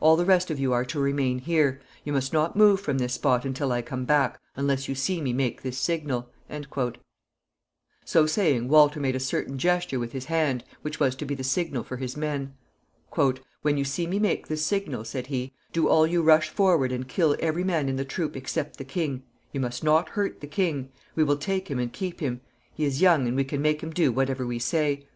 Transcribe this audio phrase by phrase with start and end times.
[0.00, 1.80] All the rest of you are to remain here.
[2.02, 5.32] You must not move from this spot until I come back, unless you see me
[5.32, 6.28] make this signal."
[8.04, 11.44] So saying, Walter made a certain gesture with his hand, which was to be the
[11.44, 12.54] signal for his men.
[13.62, 17.06] "When you see me make this signal," said he, "do you all rush forward and
[17.06, 19.22] kill every man in the troop except the king.
[19.52, 20.88] You must not hurt the king.
[21.14, 22.40] We will take him and keep him.
[22.74, 25.04] He is young, and we can make him do whatever we say.